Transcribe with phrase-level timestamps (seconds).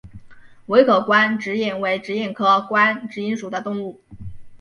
[0.65, 4.01] 围口冠蛭蚓为蛭蚓科冠蛭蚓属的动物。